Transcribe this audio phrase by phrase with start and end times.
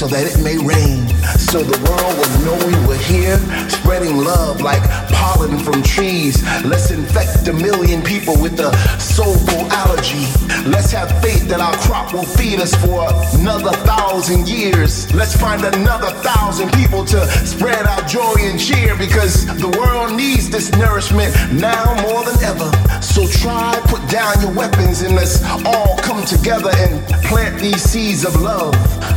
[0.00, 1.04] so that it may rain.
[1.36, 3.36] So the world will know we were here,
[3.68, 4.80] spreading love like
[5.12, 6.40] pollen from trees.
[6.64, 10.24] Let's infect a million people with a soulful allergy.
[10.64, 15.12] Let's have faith that our crop will feed us for another thousand years.
[15.12, 20.48] Let's find another thousand people to spread our joy and cheer because the world needs
[20.48, 22.72] this nourishment now more than ever.
[23.02, 28.24] So try, put down your weapons and let's all come together and plant these seeds
[28.24, 28.72] of love.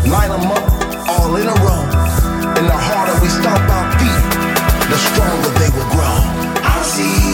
[0.05, 0.72] Line them up
[1.20, 1.84] all in a row.
[2.58, 4.24] And the harder we stomp our feet,
[4.91, 6.17] the stronger they will grow.
[6.63, 7.32] I see.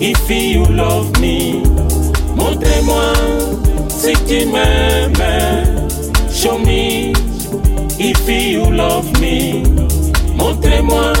[0.00, 1.62] If you love me.
[2.34, 3.12] Montrez-moi
[3.88, 5.90] si tu m'aimes.
[6.32, 7.12] Show me
[7.98, 9.62] if you love me.
[10.36, 11.12] Montrez-moi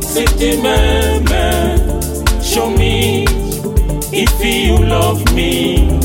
[0.00, 1.80] si tu m'aimes.
[2.42, 3.24] Show me
[4.12, 6.01] if you love me.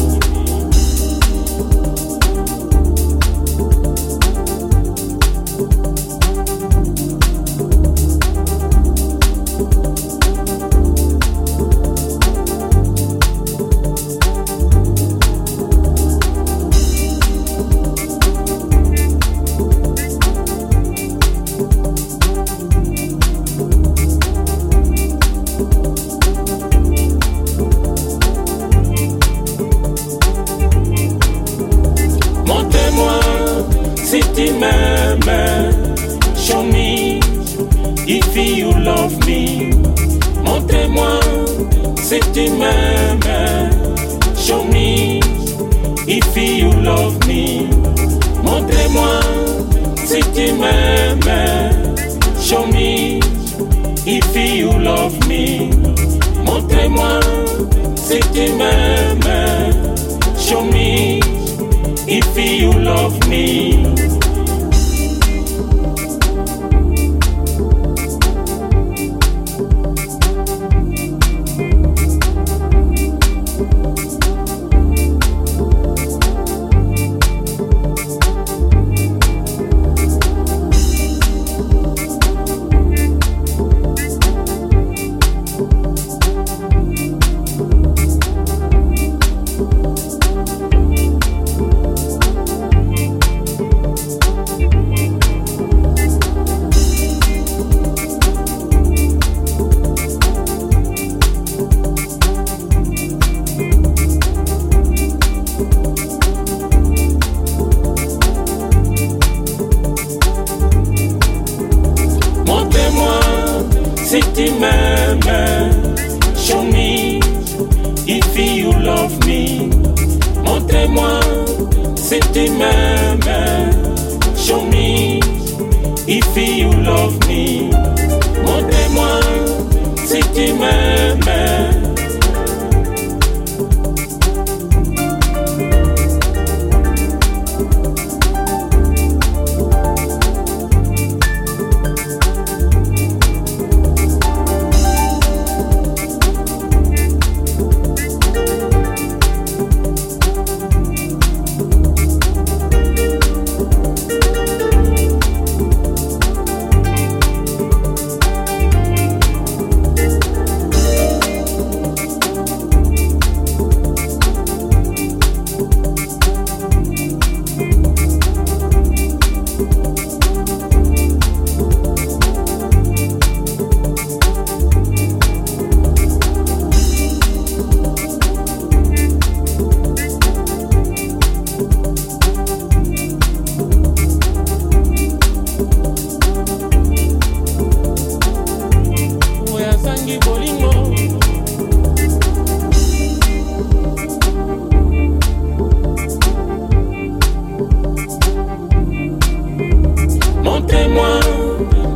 [200.98, 201.20] Montrez-moi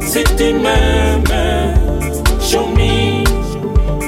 [0.02, 1.74] si tu m'aimes.
[2.40, 3.24] Show me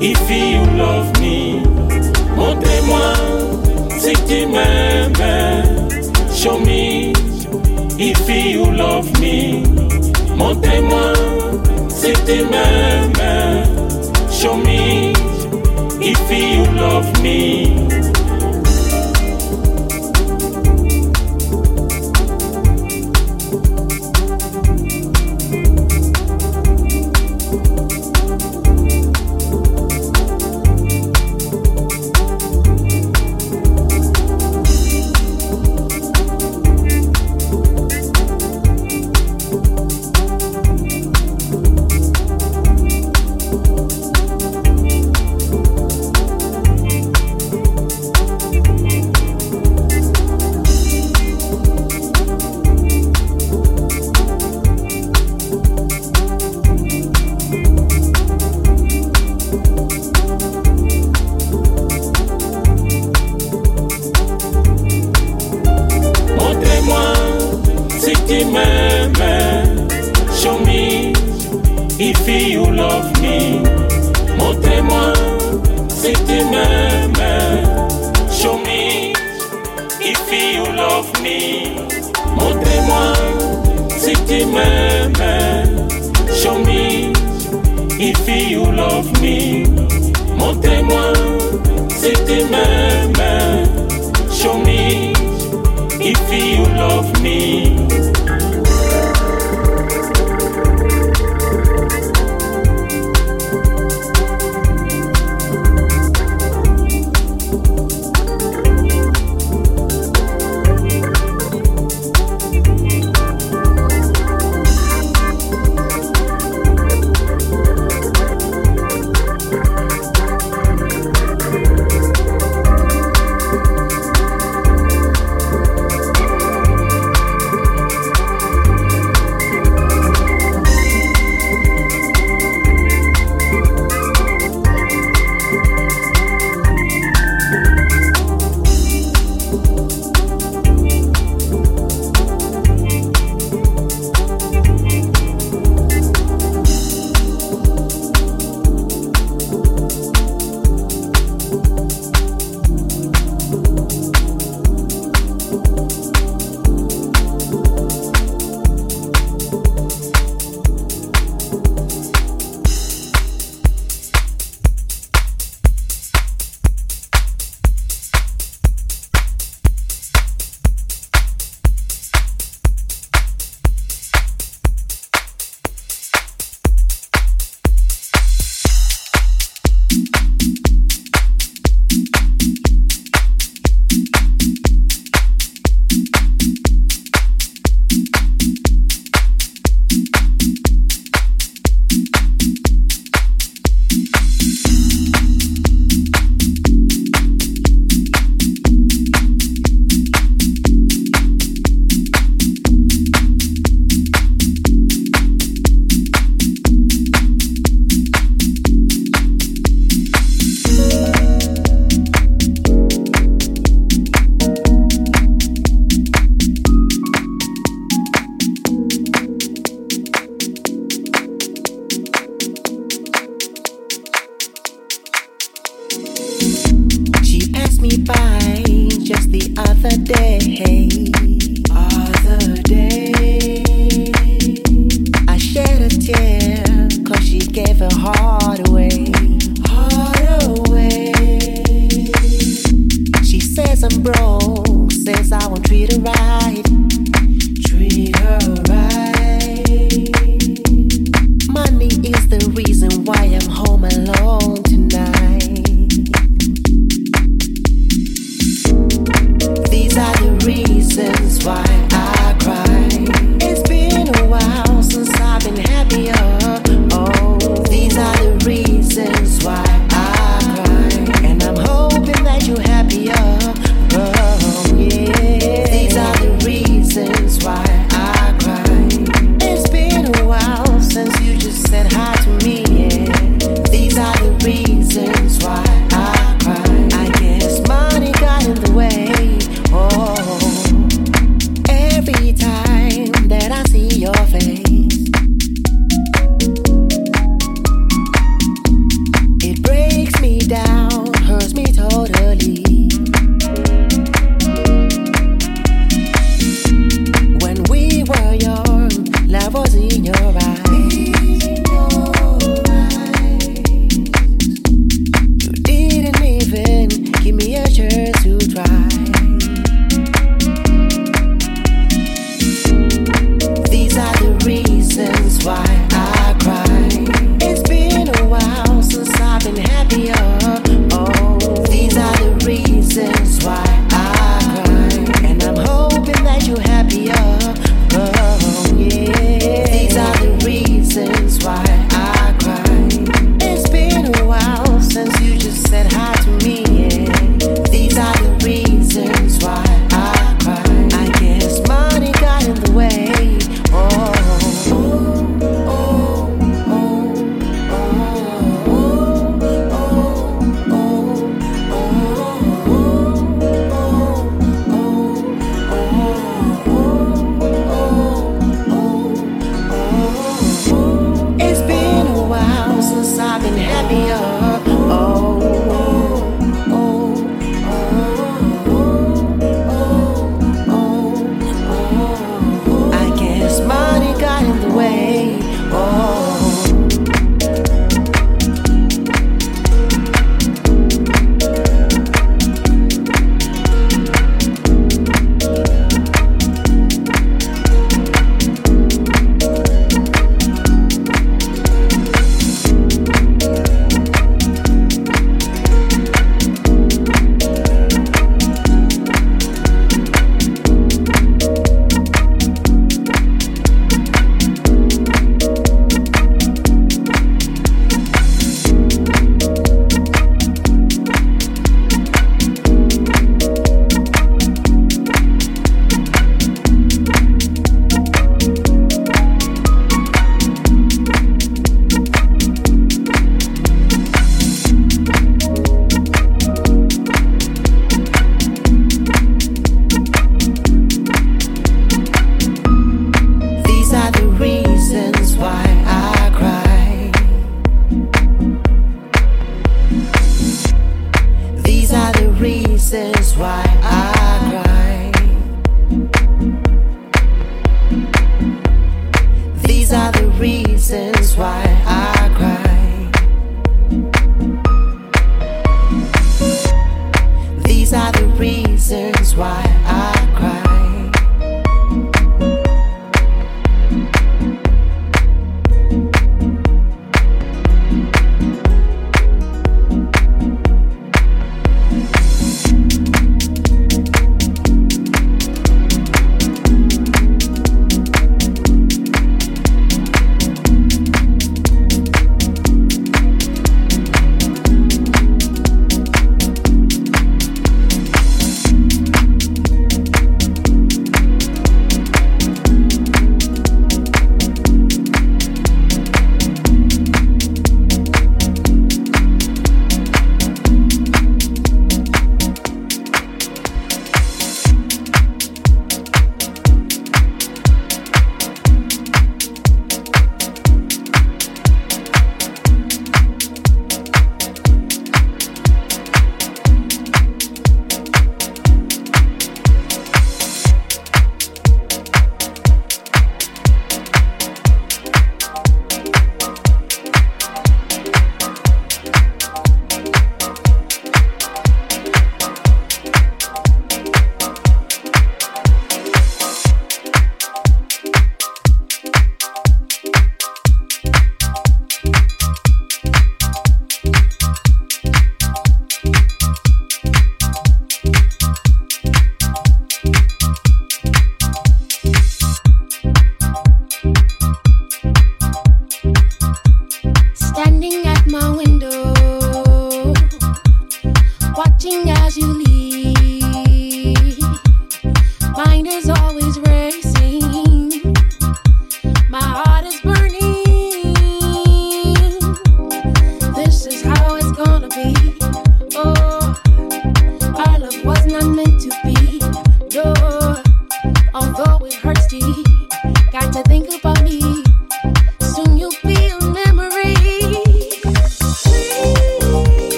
[0.00, 1.62] if you love me.
[2.36, 3.14] Montrez-moi
[3.98, 5.88] si tu m'aimes.
[6.34, 7.12] Show me
[7.98, 9.62] if you love me.
[10.36, 11.12] Montrez-moi
[11.88, 13.66] si tu m'aimes.
[14.30, 15.12] Show me
[16.00, 17.89] if you love me.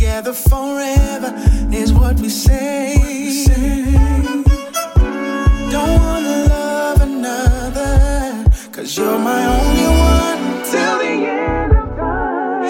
[0.00, 1.30] together forever
[1.70, 2.94] is what we say.
[5.70, 12.62] Don't wanna love another, cause you're my only one till the end of time.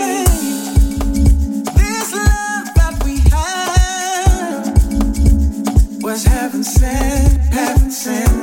[1.78, 4.74] This love that we have
[6.03, 8.39] was heaven sent, heaven sent.